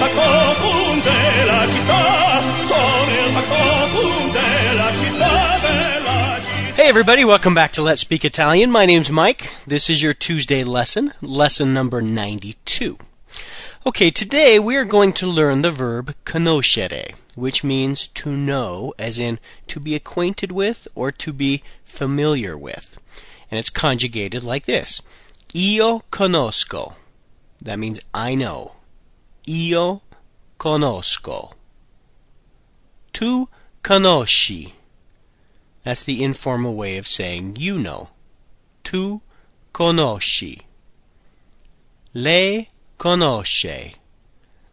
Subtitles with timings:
[0.00, 5.58] della città, sono il della città.
[6.74, 8.70] Hey everybody, welcome back to Let's Speak Italian.
[8.70, 9.50] My name's Mike.
[9.66, 12.96] This is your Tuesday lesson, lesson number 92.
[13.84, 19.18] Okay, today we are going to learn the verb conoscere, which means to know, as
[19.18, 22.96] in to be acquainted with or to be familiar with.
[23.50, 25.02] And it's conjugated like this.
[25.54, 26.94] Io conosco.
[27.60, 28.79] That means I know.
[29.48, 30.02] Io
[30.58, 31.52] conosco.
[33.12, 33.48] Tu
[33.82, 34.72] conosci.
[35.82, 38.10] That's the informal way of saying you know.
[38.84, 39.20] Tu
[39.72, 40.62] conosci.
[42.12, 43.94] Lei conosce.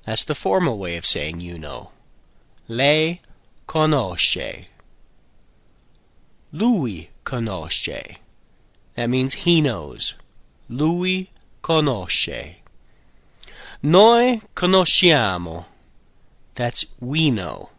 [0.06, 1.92] That's the formal way of saying you know.
[2.68, 3.22] Lei
[3.68, 4.66] conosce.
[6.52, 8.18] Lui conosce.
[8.96, 10.16] That means he knows.
[10.70, 11.30] Lui
[11.62, 12.56] conosce.
[13.82, 15.66] Noi conosciamo.
[16.54, 17.70] That's we know.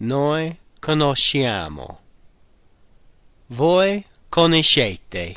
[0.00, 1.98] Noi conosciamo.
[3.48, 5.36] Voi conoscete.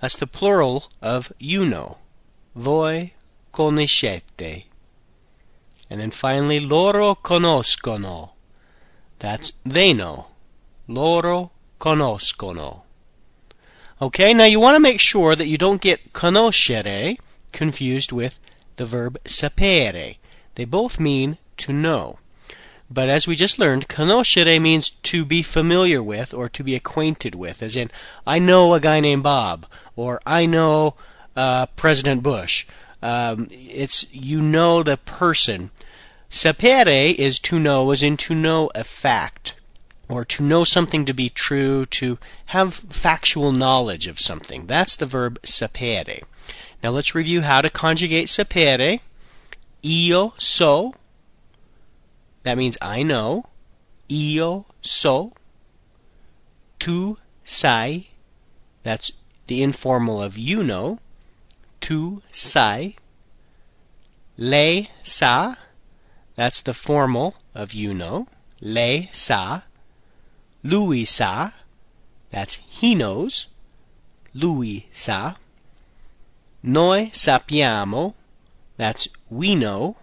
[0.00, 1.98] That's the plural of you know.
[2.54, 3.12] Voi
[3.52, 4.64] conoscete.
[5.90, 8.30] And then finally, loro conoscono.
[9.18, 10.28] That's they know.
[10.86, 12.84] Loro conoscono.
[14.00, 17.18] Okay, now you want to make sure that you don't get conoscere
[17.52, 18.38] confused with
[18.80, 20.16] the verb sapere.
[20.54, 22.18] They both mean to know.
[22.90, 27.34] But as we just learned, conoscere means to be familiar with or to be acquainted
[27.34, 27.90] with, as in,
[28.26, 30.94] I know a guy named Bob, or I know
[31.36, 32.66] uh, President Bush.
[33.02, 35.70] Um, it's you know the person.
[36.30, 39.56] Sapere is to know, as in to know a fact,
[40.10, 44.66] or to know something to be true, to have factual knowledge of something.
[44.66, 46.22] That's the verb sapere.
[46.82, 49.00] Now let's review how to conjugate sapere.
[49.84, 50.94] Io so.
[52.42, 53.46] That means I know.
[54.10, 55.32] Io so.
[56.80, 58.08] Tu sai.
[58.82, 59.12] That's
[59.46, 60.98] the informal of you know.
[61.80, 62.96] Tu sai.
[64.36, 65.54] Lei sa.
[66.34, 68.26] That's the formal of you know.
[68.60, 69.62] Lei sa.
[70.62, 71.50] Lui sa.
[72.30, 73.46] That's he knows.
[74.34, 75.34] Lui sa.
[76.62, 78.14] Noi sappiamo.
[78.76, 79.96] That's we know.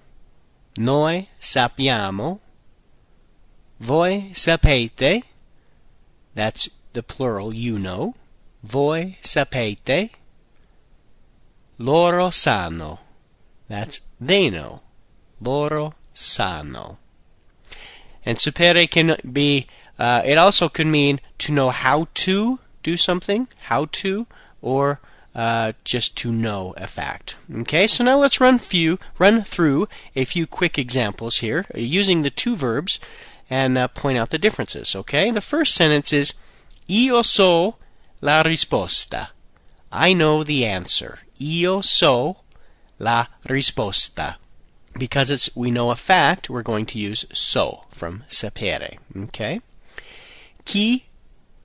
[0.77, 2.39] Noi sappiamo.
[3.79, 5.23] Voi sapete.
[6.33, 8.15] That's the plural you know.
[8.63, 10.09] Voi sapete.
[11.77, 12.99] Loro sanno.
[13.67, 14.81] That's they know.
[15.39, 16.97] Loro sanno.
[18.25, 19.67] And sapere can be,
[19.99, 24.27] uh, it also could mean to know how to do something, how to,
[24.61, 24.99] or
[25.35, 27.35] uh, just to know a fact.
[27.53, 32.23] Okay, so now let's run few run through a few quick examples here uh, using
[32.23, 32.99] the two verbs
[33.49, 34.95] and uh, point out the differences.
[34.95, 36.33] Okay, the first sentence is
[36.89, 37.75] Io so
[38.19, 39.29] la risposta.
[39.91, 41.19] I know the answer.
[41.39, 42.37] Io so
[42.97, 44.35] la risposta.
[44.97, 48.97] Because it's we know a fact, we're going to use so from sapere.
[49.15, 49.61] Okay?
[50.67, 51.01] Chi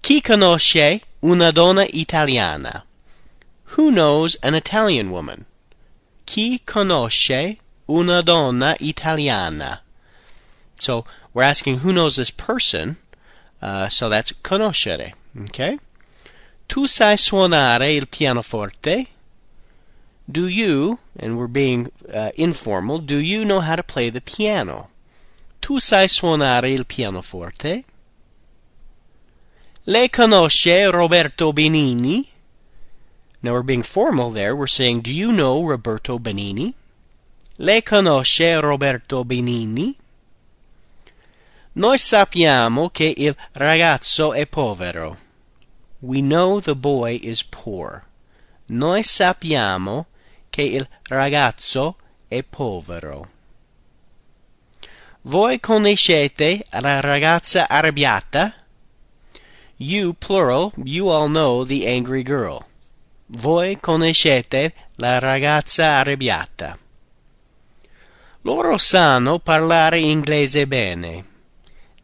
[0.00, 2.84] chi conosce una donna italiana?
[3.74, 5.44] Who knows an Italian woman?
[6.24, 7.58] Chi conosce
[7.88, 9.80] una donna italiana?
[10.78, 11.04] So
[11.34, 12.96] we're asking who knows this person.
[13.60, 15.14] Uh, so that's conoscere.
[15.48, 15.80] Okay?
[16.68, 19.08] Tu sai suonare il pianoforte?
[20.30, 24.90] Do you, and we're being uh, informal, do you know how to play the piano?
[25.60, 27.84] Tu sai suonare il pianoforte?
[29.84, 32.24] Lei conosce Roberto Benini?
[33.40, 34.54] Now we're being formal there.
[34.54, 36.72] We're saying, Do you know Roberto Benini?
[37.56, 39.96] Lei conosce Roberto Benini?
[41.72, 45.16] Noi sappiamo che il ragazzo è povero.
[45.98, 48.04] We know the boy is poor.
[48.66, 50.06] Noi sappiamo
[50.48, 51.96] che il ragazzo
[52.28, 53.28] è povero.
[55.22, 58.61] Voi conoscete la ragazza arrabbiata?
[59.84, 62.68] You, plural, you all know the angry girl.
[63.28, 66.78] Voi conoscete la ragazza arrabbiata.
[68.44, 71.24] Loro sanno parlare inglese bene.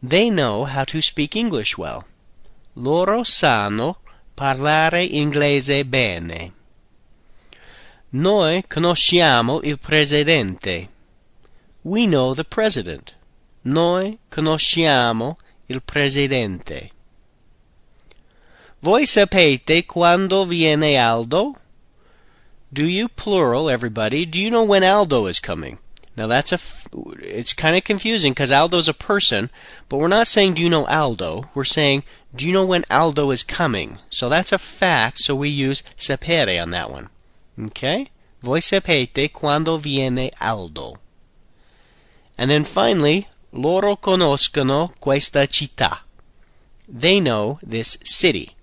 [0.03, 2.03] They know how to speak English well.
[2.75, 3.99] Loro sanno
[4.35, 6.51] parlare inglese bene.
[8.09, 10.89] Noi conosciamo il presidente.
[11.83, 13.15] We know the president.
[13.61, 15.37] Noi conosciamo
[15.67, 16.97] il presidente.
[18.81, 21.55] Voi sapete quando viene Aldo?
[22.71, 25.79] Do you, plural, everybody, do you know when Aldo is coming?
[26.15, 26.87] Now that's a f-
[27.19, 29.49] it's kind of confusing because Aldo's a person,
[29.87, 31.49] but we're not saying do you know Aldo?
[31.53, 32.03] We're saying
[32.35, 33.97] do you know when Aldo is coming?
[34.09, 37.09] So that's a fact, so we use sapere on that one.
[37.57, 38.09] Okay?
[38.41, 40.99] Voi sapete quando viene Aldo.
[42.37, 45.99] And then finally, loro conoscono questa città.
[46.87, 48.55] They know this city,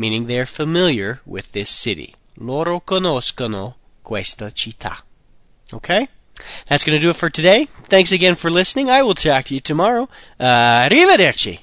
[0.00, 2.14] meaning they're familiar with this city.
[2.38, 5.04] Loro conoscono questa città.
[5.72, 6.08] Okay?
[6.66, 7.68] That's going to do it for today.
[7.84, 8.88] Thanks again for listening.
[8.88, 10.08] I will talk to you tomorrow.
[10.38, 11.60] Uh, arrivederci.